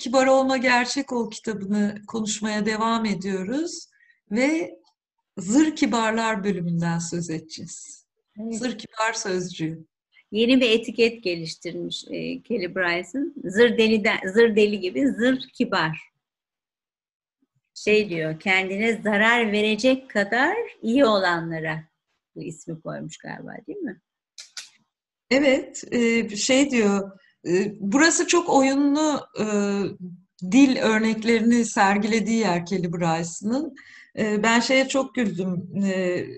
[0.00, 3.86] Kibar Olma Gerçek Ol kitabını konuşmaya devam ediyoruz
[4.30, 4.78] ve
[5.38, 8.06] Zır Kibarlar bölümünden söz edeceğiz.
[8.40, 8.58] Evet.
[8.58, 9.84] Zır Kibar Sözcüğü.
[10.32, 13.34] Yeni bir etiket geliştirmiş e, Kelly Bryson.
[13.44, 16.00] Zır deli, de, zır deli gibi zır kibar.
[17.74, 21.84] Şey diyor, kendine zarar verecek kadar iyi olanlara
[22.34, 24.00] bu ismi koymuş galiba değil mi?
[25.30, 27.19] Evet, e, şey diyor,
[27.80, 29.44] burası çok oyunlu e,
[30.52, 33.74] dil örneklerini sergilediği yer Kelly Bryson'ın.
[34.16, 35.70] Ben şeye çok güldüm.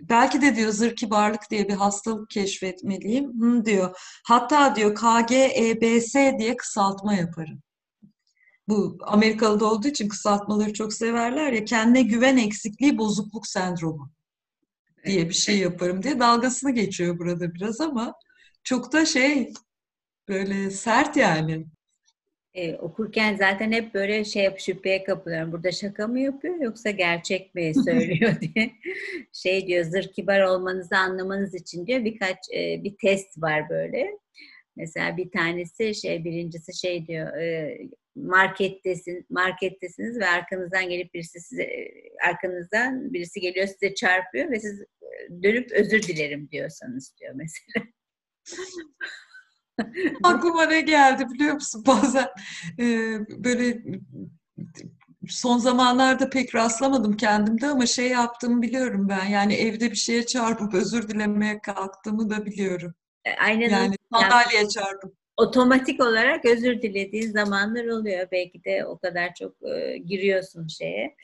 [0.08, 3.40] Belki de diyor zır kibarlık diye bir hastalık keşfetmeliyim.
[3.40, 3.96] Hı, diyor.
[4.24, 7.62] Hatta diyor KGEBS diye kısaltma yaparım.
[8.68, 11.64] Bu Amerikalı'da olduğu için kısaltmaları çok severler ya.
[11.64, 14.10] Kendine güven eksikliği bozukluk sendromu
[15.06, 18.14] diye bir şey yaparım diye dalgasını geçiyor burada biraz ama
[18.64, 19.52] çok da şey
[20.32, 21.66] böyle sert yani.
[22.54, 25.52] Ee, okurken zaten hep böyle şey şüpheye kapılıyorum.
[25.52, 28.72] Burada şaka mı yapıyor yoksa gerçek mi söylüyor diye.
[29.32, 34.18] Şey diyor zır kibar olmanızı anlamanız için diyor birkaç e, bir test var böyle.
[34.76, 37.78] Mesela bir tanesi şey birincisi şey diyor e,
[38.16, 41.68] markettesin markettesiniz ve arkanızdan gelip birisi size
[42.28, 44.84] arkanızdan birisi geliyor size çarpıyor ve siz
[45.42, 47.86] dönüp özür dilerim diyorsanız diyor mesela.
[50.22, 51.84] Aklıma ne geldi biliyor musun?
[51.86, 52.28] Bazen
[52.78, 52.84] e,
[53.44, 53.82] böyle
[55.28, 59.24] son zamanlarda pek rastlamadım kendimde ama şey yaptığımı biliyorum ben.
[59.24, 62.94] Yani evde bir şeye çarpıp özür dilemeye kalktığımı da biliyorum.
[63.24, 65.14] E, aynen yani sandalyeye çarpıp.
[65.36, 68.28] Otomatik olarak özür dilediğin zamanlar oluyor.
[68.32, 71.16] Belki de o kadar çok e, giriyorsun şeye.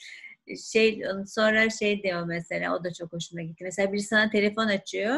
[0.72, 3.65] Şey sonra şey diyor mesela o da çok hoşuma gitti.
[3.65, 5.17] Mesela biri sana telefon açıyor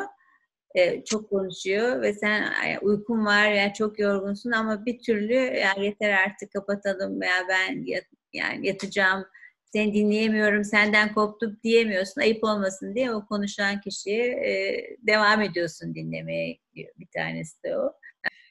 [0.75, 5.85] e, çok konuşuyor ve sen yani uykun var yani çok yorgunsun ama bir türlü yani
[5.85, 9.25] yeter artık kapatalım veya ben yat, yani yatacağım
[9.73, 16.59] seni dinleyemiyorum senden koptum diyemiyorsun ayıp olmasın diye o konuşan kişiye e, devam ediyorsun dinlemeye
[16.75, 17.93] diyor bir tanesi de o.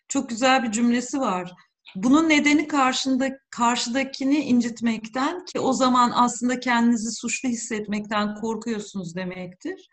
[0.07, 1.51] Çok güzel bir cümlesi var.
[1.95, 9.89] Bunun nedeni karşında, karşıdakini incitmekten ki o zaman aslında kendinizi suçlu hissetmekten korkuyorsunuz demektir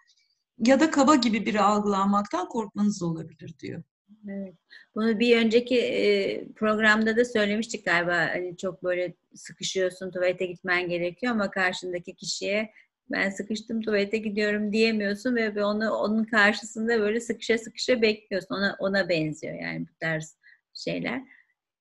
[0.58, 3.82] ya da kaba gibi biri algılanmaktan korkmanız olabilir diyor.
[4.28, 4.54] Evet.
[4.94, 8.16] Bunu bir önceki e, programda da söylemiştik galiba.
[8.16, 12.70] Hani çok böyle sıkışıyorsun, tuvalete gitmen gerekiyor ama karşındaki kişiye
[13.10, 18.54] ben sıkıştım tuvalete gidiyorum diyemiyorsun ve onu onun karşısında böyle sıkışa sıkışa bekliyorsun.
[18.54, 20.36] Ona ona benziyor yani bu tarz
[20.74, 21.22] şeyler.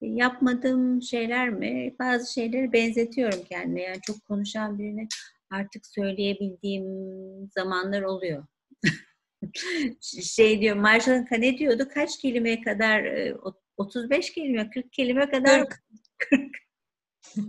[0.02, 1.96] Yapmadığım şeyler mi?
[2.00, 3.82] Bazı şeyleri benzetiyorum kendime.
[3.82, 5.08] Yani çok konuşan birine
[5.52, 6.86] artık söyleyebildiğim
[7.52, 8.46] zamanlar oluyor
[10.24, 13.04] şey diyor Marshall ne diyordu kaç kelime kadar
[13.78, 15.66] 35 kelime 40 kelime kadar
[16.18, 16.52] 40,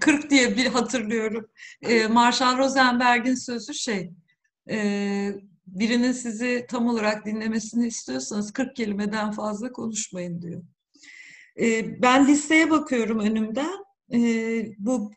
[0.01, 1.51] 40 diye bir hatırlıyorum.
[1.83, 4.11] Ee, Marshall Rosenberg'in sözü şey
[4.71, 4.77] e,
[5.67, 10.63] birinin sizi tam olarak dinlemesini istiyorsanız 40 kelimeden fazla konuşmayın diyor.
[11.61, 13.85] Ee, ben listeye bakıyorum önümden.
[14.13, 15.11] Ee, bu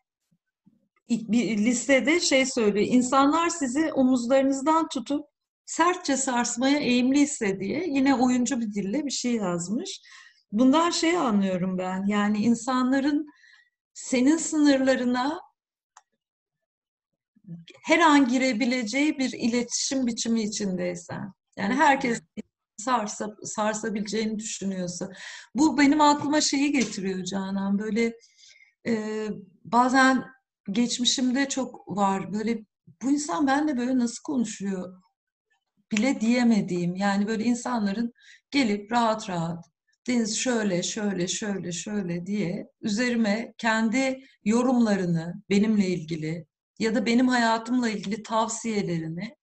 [1.10, 2.88] bir listede şey söylüyor.
[2.90, 5.29] İnsanlar sizi omuzlarınızdan tutup
[5.70, 10.02] sertçe sarsmaya eğimliyse diye yine oyuncu bir dille bir şey yazmış.
[10.52, 12.06] Bundan şey anlıyorum ben.
[12.06, 13.28] Yani insanların
[13.94, 15.40] senin sınırlarına
[17.84, 21.34] her an girebileceği bir iletişim biçimi içindeysen.
[21.58, 22.22] Yani herkes
[22.78, 25.12] sarsa, sarsabileceğini düşünüyorsa.
[25.56, 27.80] Bu benim aklıma şeyi getiriyor Canan.
[27.80, 28.14] Böyle
[28.88, 29.28] e,
[29.64, 30.26] bazen
[30.72, 32.34] geçmişimde çok var.
[32.34, 32.66] Böyle
[33.02, 35.02] bu insan benimle böyle nasıl konuşuyor
[35.92, 38.14] bile diyemediğim yani böyle insanların
[38.52, 39.66] gelip rahat rahat
[40.08, 46.46] Deniz şöyle şöyle şöyle şöyle diye üzerime kendi yorumlarını benimle ilgili
[46.80, 49.36] ya da benim hayatımla ilgili tavsiyelerini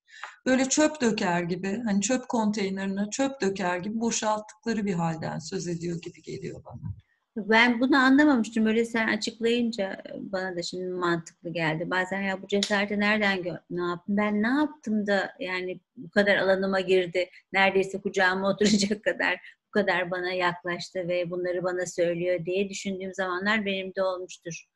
[0.46, 6.00] böyle çöp döker gibi hani çöp konteynerine çöp döker gibi boşalttıkları bir halden söz ediyor
[6.00, 6.94] gibi geliyor bana.
[7.36, 8.64] Ben bunu anlamamıştım.
[8.64, 11.90] Böyle sen açıklayınca e, bana da şimdi mantıklı geldi.
[11.90, 14.16] Bazen ya bu cesareti nereden gör ne yaptım?
[14.16, 17.30] Ben ne yaptım da yani bu kadar alanıma girdi.
[17.52, 19.36] Neredeyse kucağıma oturacak kadar
[19.66, 24.66] bu kadar bana yaklaştı ve bunları bana söylüyor diye düşündüğüm zamanlar benim de olmuştur.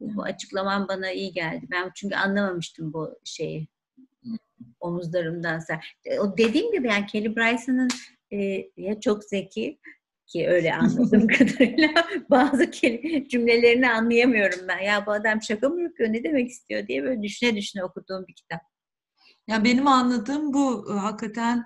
[0.00, 1.66] Bu açıklaman bana iyi geldi.
[1.70, 3.68] Ben çünkü anlamamıştım bu şeyi
[4.80, 5.60] omuzlarımdan.
[6.04, 7.88] E, o dediğim gibi yani Kelly Bryson'ın
[8.32, 9.78] e, ya çok zeki
[10.26, 11.88] ki öyle anladığım kadarıyla
[12.30, 12.70] bazı
[13.30, 14.78] cümlelerini anlayamıyorum ben.
[14.78, 18.34] Ya bu adam şaka mı yapıyor ne demek istiyor diye böyle düşüne düşüne okuduğum bir
[18.34, 18.60] kitap.
[19.48, 21.64] Ya benim anladığım bu hakikaten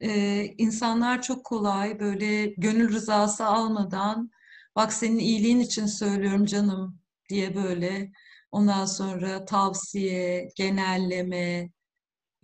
[0.00, 4.30] e, insanlar çok kolay böyle gönül rızası almadan
[4.76, 8.12] bak senin iyiliğin için söylüyorum canım diye böyle
[8.52, 11.70] ondan sonra tavsiye, genelleme,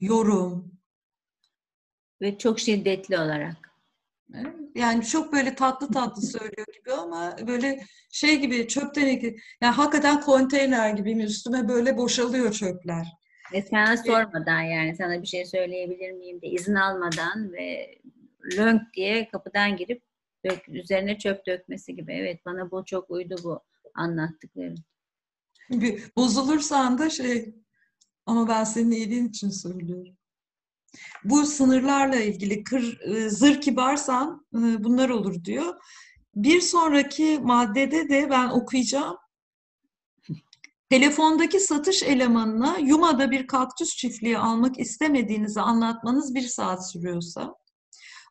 [0.00, 0.76] yorum.
[2.20, 3.65] Ve çok şiddetli olarak.
[4.74, 10.20] Yani çok böyle tatlı tatlı söylüyor gibi ama böyle şey gibi çöp teneke, yani hakikaten
[10.20, 13.06] konteyner gibi üstüme böyle boşalıyor çöpler.
[13.52, 17.98] Ve sana sormadan yani sana bir şey söyleyebilir miyim de izin almadan ve
[18.56, 20.02] lönk diye kapıdan girip
[20.44, 22.12] dök, üzerine çöp dökmesi gibi.
[22.12, 23.60] Evet bana bu çok uydu bu
[23.94, 24.78] anlattıkların.
[26.16, 27.54] Bozulursan da şey
[28.26, 30.16] ama ben senin iyiliğin için söylüyorum.
[31.24, 35.74] Bu sınırlarla ilgili kır, e, zır kibarsan e, bunlar olur diyor.
[36.34, 39.16] Bir sonraki maddede de ben okuyacağım.
[40.90, 47.54] Telefondaki satış elemanına Yuma'da bir kaktüs çiftliği almak istemediğinizi anlatmanız bir saat sürüyorsa,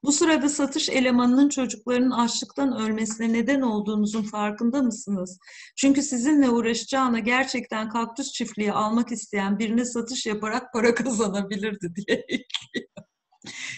[0.04, 5.40] bu sırada satış elemanının çocuklarının açlıktan ölmesine neden olduğunuzun farkında mısınız?
[5.78, 12.26] Çünkü sizinle uğraşacağına gerçekten kaktüs çiftliği almak isteyen birine satış yaparak para kazanabilirdi diye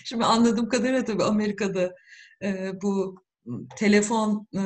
[0.06, 1.96] Şimdi anladığım kadarıyla tabii Amerika'da
[2.44, 3.16] e, bu
[3.76, 4.62] telefon e,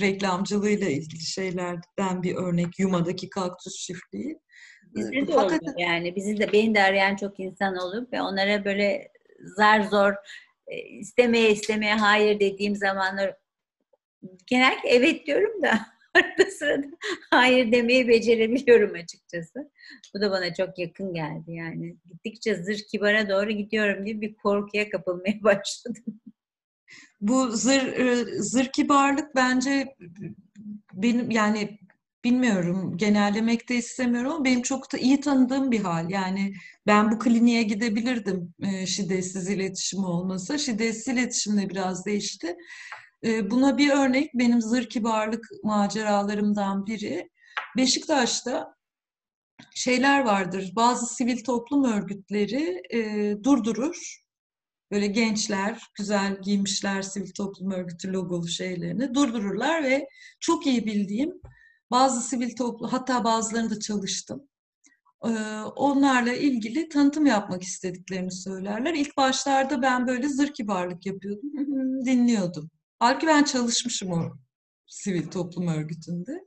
[0.00, 4.38] reklamcılığıyla ilgili şeylerden bir örnek Yuma'daki kaktüs çiftliği.
[4.94, 5.72] Bizde de Hakikaten...
[5.72, 6.16] oluyor yani.
[6.16, 9.08] Bizi de beni de arayan çok insan olup ve onlara böyle
[9.56, 10.16] zar zor e,
[11.00, 13.36] istemeye istemeye hayır dediğim zamanlar
[14.46, 15.80] genellikle evet diyorum da
[16.14, 16.86] arada sırada
[17.30, 19.70] hayır demeyi becerebiliyorum açıkçası.
[20.14, 21.96] Bu da bana çok yakın geldi yani.
[22.10, 26.20] Gittikçe zır kibara doğru gidiyorum diye bir korkuya kapılmaya başladım.
[27.20, 29.96] Bu zır, e, zır kibarlık bence
[30.92, 31.78] benim yani
[32.24, 36.10] bilmiyorum genellemek de istemiyorum ama benim çok da iyi tanıdığım bir hal.
[36.10, 36.54] Yani
[36.86, 40.58] ben bu kliniğe gidebilirdim e, şiddetsiz iletişim olmasa.
[40.58, 42.56] Şiddetsiz iletişimle biraz değişti.
[43.24, 47.30] E, buna bir örnek benim zır kibarlık maceralarımdan biri.
[47.76, 48.74] Beşiktaş'ta
[49.74, 50.72] şeyler vardır.
[50.76, 54.22] Bazı sivil toplum örgütleri e, durdurur.
[54.90, 60.08] Böyle gençler, güzel giymişler sivil toplum örgütü logolu şeylerini durdururlar ve
[60.40, 61.32] çok iyi bildiğim
[61.92, 64.48] bazı sivil toplum, hatta bazılarında çalıştım.
[65.24, 65.28] Ee,
[65.76, 68.94] onlarla ilgili tanıtım yapmak istediklerini söylerler.
[68.94, 71.50] İlk başlarda ben böyle zır kibarlık yapıyordum,
[72.06, 72.70] dinliyordum.
[72.98, 74.36] Halbuki ben çalışmışım o
[74.86, 76.44] sivil toplum örgütünde.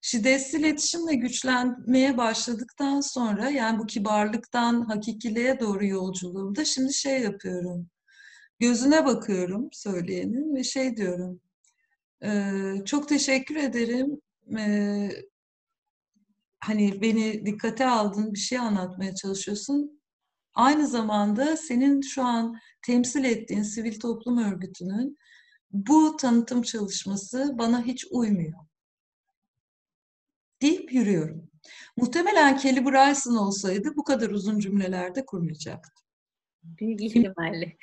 [0.00, 7.90] Şiddetsiz iletişimle güçlenmeye başladıktan sonra yani bu kibarlıktan hakikiliğe doğru yolculuğumda şimdi şey yapıyorum.
[8.60, 11.40] Gözüne bakıyorum söyleyenin ve şey diyorum.
[12.84, 14.20] çok teşekkür ederim
[14.58, 15.08] e,
[16.60, 20.02] hani beni dikkate aldın, bir şey anlatmaya çalışıyorsun.
[20.54, 25.18] Aynı zamanda senin şu an temsil ettiğin sivil toplum örgütünün
[25.70, 28.58] bu tanıtım çalışması bana hiç uymuyor.
[30.62, 31.50] Deyip yürüyorum.
[31.96, 36.02] Muhtemelen Kelly Bryson olsaydı bu kadar uzun cümlelerde kurmayacaktı.
[36.62, 37.76] Büyük ihtimalle.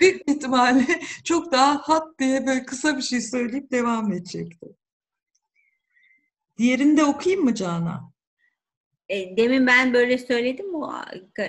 [0.00, 4.66] Büyük ihtimalle çok daha hat diye böyle kısa bir şey söyleyip devam edecekti.
[6.60, 8.12] Diğerini de okuyayım mı Canan?
[9.08, 10.92] E, demin ben böyle söyledim o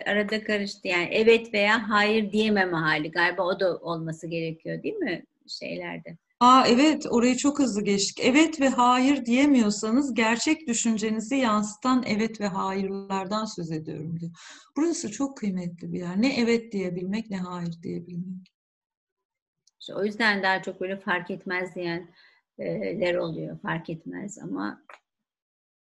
[0.05, 5.23] arada karıştı yani evet veya hayır diyememe hali galiba o da olması gerekiyor değil mi
[5.47, 6.17] şeylerde?
[6.39, 8.19] Aa evet orayı çok hızlı geçtik.
[8.25, 14.31] Evet ve hayır diyemiyorsanız gerçek düşüncenizi yansıtan evet ve hayırlardan söz ediyorum diyor.
[14.77, 16.21] Burası çok kıymetli bir yer.
[16.21, 18.53] Ne evet diyebilmek ne hayır diyebilmek.
[19.79, 23.59] İşte o yüzden daha çok böyle fark etmez diyenler oluyor.
[23.59, 24.81] Fark etmez ama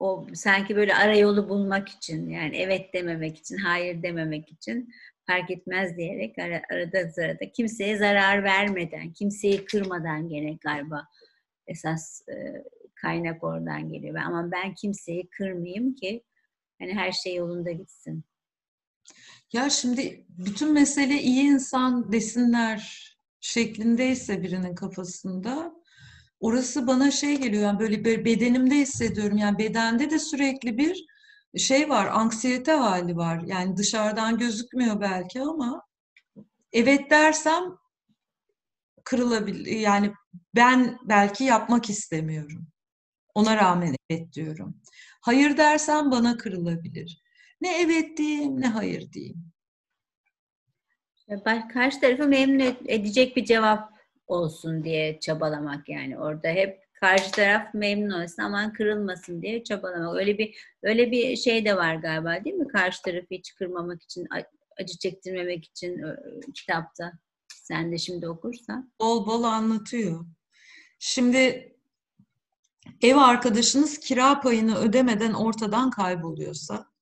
[0.03, 4.93] o sanki böyle ara yolu bulmak için yani evet dememek için, hayır dememek için
[5.27, 11.07] fark etmez diyerek ara, arada sırada kimseye zarar vermeden, kimseyi kırmadan gene galiba
[11.67, 12.63] esas e,
[12.95, 14.15] kaynak oradan geliyor.
[14.15, 16.23] Ama ben kimseyi kırmayayım ki
[16.79, 18.23] hani her şey yolunda gitsin.
[19.53, 25.75] Ya şimdi bütün mesele iyi insan desinler şeklindeyse birinin kafasında
[26.43, 29.37] orası bana şey geliyor yani böyle bedenimde hissediyorum.
[29.37, 31.05] Yani bedende de sürekli bir
[31.57, 33.43] şey var anksiyete hali var.
[33.45, 35.83] Yani dışarıdan gözükmüyor belki ama
[36.73, 37.63] evet dersem
[39.03, 40.13] kırılabilir yani
[40.55, 42.67] ben belki yapmak istemiyorum.
[43.35, 44.81] Ona rağmen evet diyorum.
[45.21, 47.23] Hayır dersem bana kırılabilir.
[47.61, 49.53] Ne evet diyeyim ne hayır diyeyim.
[51.73, 53.92] Karşı tarafı memnun edecek bir cevap
[54.27, 60.15] olsun diye çabalamak yani orada hep karşı taraf memnun olsun aman kırılmasın diye çabalamak.
[60.15, 62.67] Öyle bir öyle bir şey de var galiba değil mi?
[62.67, 64.27] Karşı tarafı hiç kırmamak için,
[64.81, 66.01] acı çektirmemek için
[66.55, 67.11] kitapta.
[67.47, 68.93] Sen de şimdi okursan.
[68.99, 70.25] Bol bol anlatıyor.
[70.99, 71.73] Şimdi
[73.01, 76.92] ev arkadaşınız kira payını ödemeden ortadan kayboluyorsa,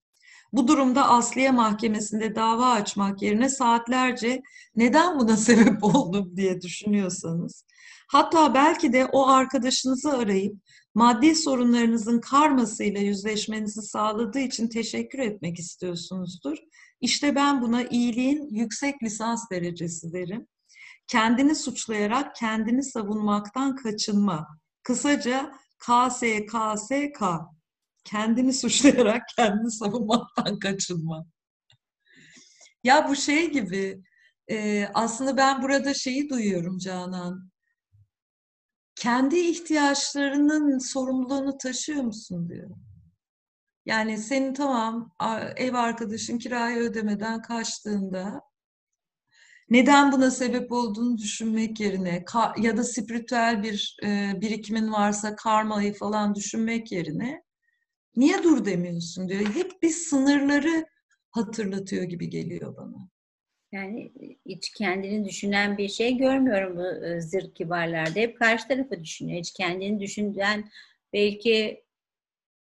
[0.54, 4.42] bu durumda Asliye Mahkemesi'nde dava açmak yerine saatlerce
[4.76, 7.66] neden buna sebep oldum diye düşünüyorsanız,
[8.08, 10.56] hatta belki de o arkadaşınızı arayıp
[10.96, 16.58] maddi sorunlarınızın karmasıyla yüzleşmenizi sağladığı için teşekkür etmek istiyorsunuzdur.
[17.02, 20.48] İşte ben buna iyiliğin yüksek lisans derecesi derim.
[21.08, 24.48] Kendini suçlayarak kendini savunmaktan kaçınma.
[24.84, 27.22] Kısaca KSKSK.
[28.04, 31.26] Kendini suçlayarak kendini savunmaktan kaçınma.
[32.84, 34.04] Ya bu şey gibi
[34.52, 37.52] e, aslında ben burada şeyi duyuyorum Canan.
[38.96, 42.70] Kendi ihtiyaçlarının sorumluluğunu taşıyor musun diyor.
[43.86, 45.12] Yani senin tamam
[45.56, 48.42] ev arkadaşın kirayı ödemeden kaçtığında
[49.70, 52.26] neden buna sebep olduğunu düşünmek yerine
[52.58, 57.44] ya da spiritüel bir e, birikimin varsa karmayı falan düşünmek yerine
[58.16, 59.42] niye dur demiyorsun diyor.
[59.42, 60.86] Hep bir sınırları
[61.32, 63.10] hatırlatıyor gibi geliyor bana.
[63.72, 64.12] Yani
[64.46, 68.20] hiç kendini düşünen bir şey görmüyorum bu e, zır kibarlarda.
[68.20, 69.40] Hep karşı tarafı düşünüyor.
[69.40, 70.70] Hiç kendini düşünen
[71.14, 71.84] belki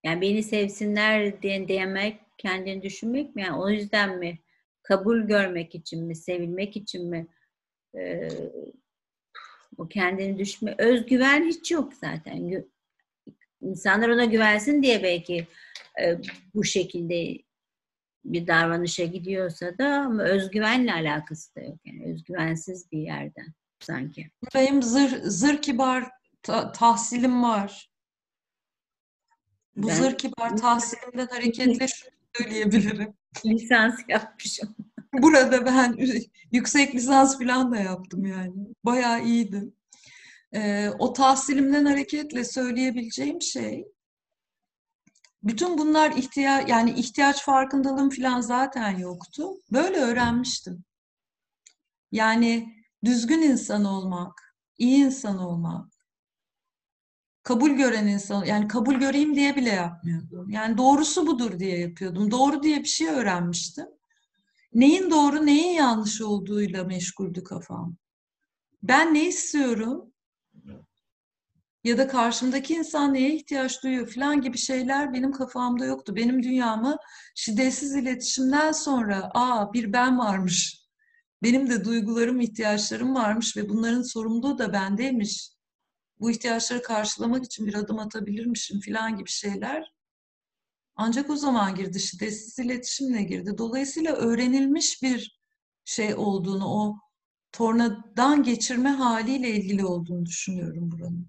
[0.04, 3.42] yani beni sevsinler diye demek, kendini düşünmek mi?
[3.42, 4.38] Yani o yüzden mi?
[4.82, 6.16] Kabul görmek için mi?
[6.16, 7.26] Sevilmek için mi?
[7.94, 8.28] Ee,
[9.78, 12.64] o kendini düşme, özgüven hiç yok zaten.
[13.60, 15.46] İnsanlar ona güvensin diye belki
[16.02, 16.18] e,
[16.54, 17.38] bu şekilde
[18.24, 21.78] bir davranışa gidiyorsa da ama özgüvenle alakası da yok.
[21.84, 24.30] Yani özgüvensiz bir yerden sanki.
[24.54, 26.10] Benim zır, zır kibar
[26.42, 27.90] ta, tahsilim var.
[29.76, 33.14] Bu ben, zır kibar tahsilimden hareketle şunu söyleyebilirim.
[33.46, 34.76] Lisans yapmışım.
[35.12, 35.96] Burada ben
[36.52, 38.52] yüksek lisans falan da yaptım yani.
[38.84, 39.77] Bayağı iyiydim.
[40.54, 43.84] Ee, o tahsilimden hareketle söyleyebileceğim şey
[45.42, 49.48] bütün bunlar ihtiyaç yani ihtiyaç farkındalığım falan zaten yoktu.
[49.72, 50.84] Böyle öğrenmiştim.
[52.12, 52.74] Yani
[53.04, 55.92] düzgün insan olmak, iyi insan olmak,
[57.42, 60.50] kabul gören insan, yani kabul göreyim diye bile yapmıyordum.
[60.50, 62.30] Yani doğrusu budur diye yapıyordum.
[62.30, 63.86] Doğru diye bir şey öğrenmiştim.
[64.74, 67.96] Neyin doğru, neyin yanlış olduğuyla meşguldü kafam.
[68.82, 70.12] Ben ne istiyorum?
[71.84, 76.16] Ya da karşımdaki insan neye ihtiyaç duyuyor falan gibi şeyler benim kafamda yoktu.
[76.16, 76.96] Benim dünyamı
[77.34, 80.82] şiddetsiz iletişimden sonra aa bir ben varmış.
[81.42, 85.50] Benim de duygularım, ihtiyaçlarım varmış ve bunların sorumluluğu da bendeymiş
[86.20, 89.94] bu ihtiyaçları karşılamak için bir adım atabilirmişim falan gibi şeyler
[90.96, 92.00] ancak o zaman girdi.
[92.00, 93.58] Şiddetsiz iletişimle girdi.
[93.58, 95.40] Dolayısıyla öğrenilmiş bir
[95.84, 96.96] şey olduğunu, o
[97.52, 101.26] tornadan geçirme haliyle ilgili olduğunu düşünüyorum buranın.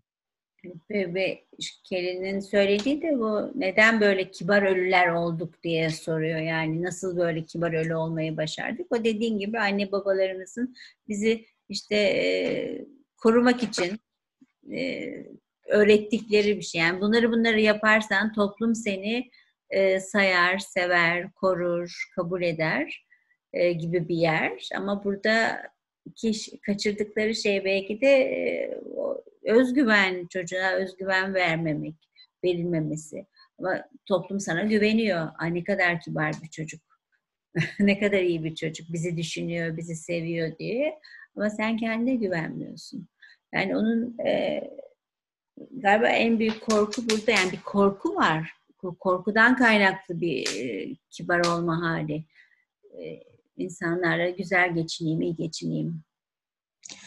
[0.89, 1.45] Ve, ve
[1.83, 6.39] Kelly'nin söylediği de bu neden böyle kibar ölüler olduk diye soruyor.
[6.39, 8.91] Yani nasıl böyle kibar ölü olmayı başardık?
[8.91, 10.75] O dediğin gibi anne babalarımızın
[11.07, 12.85] bizi işte e,
[13.17, 13.99] korumak için
[14.71, 15.09] e,
[15.67, 16.81] öğrettikleri bir şey.
[16.81, 19.29] Yani bunları bunları yaparsan toplum seni
[19.69, 23.05] e, sayar, sever, korur, kabul eder
[23.53, 24.69] e, gibi bir yer.
[24.75, 25.61] Ama burada
[26.15, 28.81] ki kaçırdıkları şey belki de
[29.43, 31.95] özgüven, çocuğa özgüven vermemek,
[32.43, 33.25] verilmemesi.
[33.59, 35.27] Ama toplum sana güveniyor.
[35.37, 36.81] Ay ne kadar kibar bir çocuk.
[37.79, 38.93] ne kadar iyi bir çocuk.
[38.93, 40.99] Bizi düşünüyor, bizi seviyor diye.
[41.35, 43.07] Ama sen kendine güvenmiyorsun.
[43.53, 44.61] Yani onun e,
[45.71, 48.53] galiba en büyük korku burada yani bir korku var.
[48.99, 52.23] Korkudan kaynaklı bir e, kibar olma hali.
[52.99, 53.28] E,
[53.59, 56.03] insanlarla güzel geçineyim, iyi geçineyim.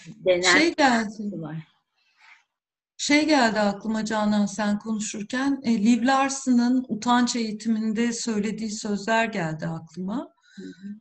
[0.06, 1.40] Denen şey geldi.
[1.40, 1.56] Var.
[2.96, 5.60] Şey geldi aklıma Canan sen konuşurken.
[5.64, 10.32] E, Liv Larson'ın utanç eğitiminde söylediği sözler geldi aklıma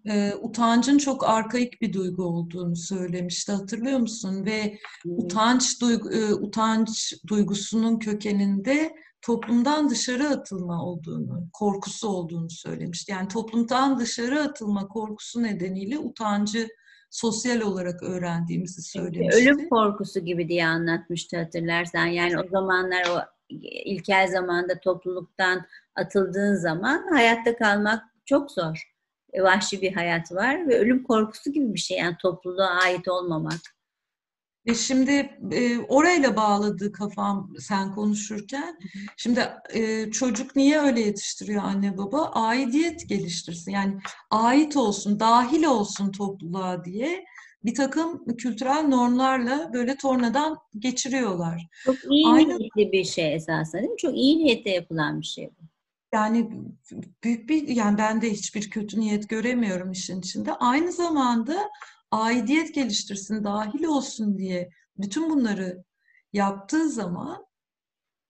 [0.06, 7.14] e, utancın çok arkaik bir duygu olduğunu söylemişti hatırlıyor musun ve utanç duygu, e, utanç
[7.28, 13.12] duygusunun kökeninde toplumdan dışarı atılma olduğunu, korkusu olduğunu söylemişti.
[13.12, 16.68] Yani toplumdan dışarı atılma korkusu nedeniyle utancı
[17.10, 19.42] sosyal olarak öğrendiğimizi söylemişti.
[19.42, 22.06] Ölüm korkusu gibi diye anlatmıştı hatırlarsan.
[22.06, 23.20] Yani o zamanlar o
[23.86, 28.92] ilkel zamanda topluluktan atıldığın zaman hayatta kalmak çok zor
[29.40, 33.62] vahşi bir hayat var ve ölüm korkusu gibi bir şey yani topluluğa ait olmamak.
[34.66, 38.80] E şimdi e, orayla bağladı kafam sen konuşurken.
[39.18, 42.26] Şimdi e, çocuk niye öyle yetiştiriyor anne baba?
[42.26, 43.72] Aidiyet geliştirsin.
[43.72, 43.98] Yani
[44.30, 47.26] ait olsun, dahil olsun topluluğa diye
[47.66, 51.68] bir takım kültürel normlarla böyle tornadan geçiriyorlar.
[51.86, 53.98] Çok iyi Aynı, niyetli bir şey esasında değil mi?
[53.98, 55.66] Çok iyi niyetle yapılan bir şey bu.
[56.14, 56.50] Yani
[57.24, 60.54] büyük bir yani ben de hiçbir kötü niyet göremiyorum işin içinde.
[60.54, 61.70] Aynı zamanda
[62.12, 65.84] aidiyet geliştirsin, dahil olsun diye bütün bunları
[66.34, 67.46] yaptığı zaman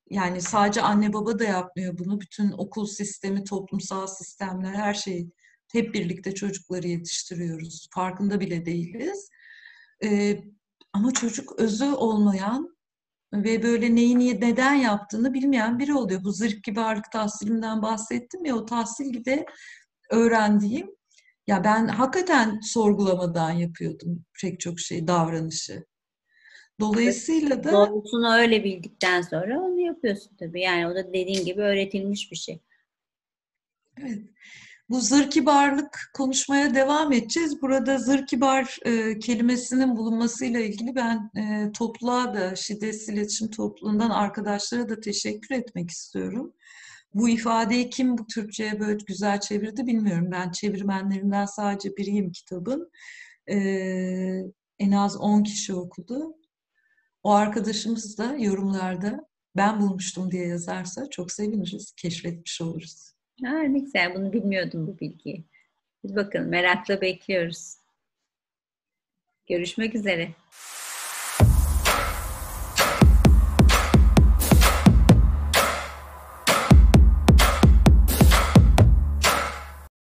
[0.09, 2.21] yani sadece anne baba da yapmıyor bunu.
[2.21, 5.29] Bütün okul sistemi, toplumsal sistemler, her şey
[5.71, 7.87] hep birlikte çocukları yetiştiriyoruz.
[7.93, 9.29] Farkında bile değiliz.
[10.03, 10.43] Ee,
[10.93, 12.77] ama çocuk özü olmayan
[13.33, 16.23] ve böyle neyi niye neden yaptığını bilmeyen biri oluyor.
[16.23, 19.45] Bu zırh kibarlık tahsilimden bahsettim ya o tahsil gibi
[20.09, 20.89] öğrendiğim
[21.51, 25.85] ya ben hakikaten sorgulamadan yapıyordum pek çok şey davranışı.
[26.79, 30.61] Dolayısıyla da doğrusunu öyle bildikten sonra onu yapıyorsun tabii.
[30.61, 32.61] Yani o da dediğin gibi öğretilmiş bir şey.
[33.97, 34.19] Evet.
[34.89, 37.61] Bu zır kibarlık konuşmaya devam edeceğiz.
[37.61, 44.89] Burada zır kibar e, kelimesinin bulunmasıyla ilgili ben e, topluluğa da şiddetsiz iletişim topluluğundan arkadaşlara
[44.89, 46.53] da teşekkür etmek istiyorum.
[47.13, 50.29] Bu ifadeyi kim bu Türkçe'ye böyle güzel çevirdi bilmiyorum.
[50.31, 52.91] Ben çevirmenlerinden sadece biriyim kitabın.
[53.49, 53.55] E,
[54.79, 56.35] en az 10 kişi okudu.
[57.23, 59.25] O arkadaşımız da yorumlarda
[59.55, 63.11] ben bulmuştum diye yazarsa çok seviniriz, keşfetmiş oluruz.
[63.45, 65.45] Ha, ne güzel, bunu bilmiyordum bu bilgiyi.
[66.03, 67.75] Biz bakalım, merakla bekliyoruz.
[69.47, 70.31] Görüşmek üzere.